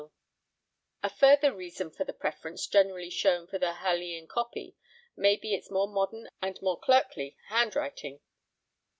[1.03, 4.75] A further reason for the preference generally shown for the Harleian copy
[5.15, 8.19] may be its more modern and more clerkly handwriting.